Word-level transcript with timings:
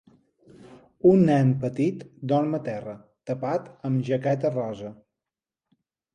Un 1.09 1.21
nen 1.27 1.51
petit 1.65 2.01
dorm 2.31 2.57
a 2.59 2.61
terra, 2.69 2.97
tapat 3.33 3.69
amb 3.91 4.09
jaqueta 4.11 4.53
rosa. 4.57 4.93